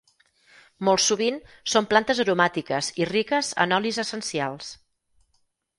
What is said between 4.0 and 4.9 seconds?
essencials.